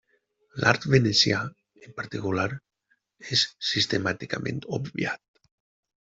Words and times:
L'art 0.61 0.85
venecià, 0.93 1.41
en 1.87 1.91
particular, 1.99 2.45
és 3.35 3.43
sistemàticament 3.73 4.63
obviat. 4.79 5.23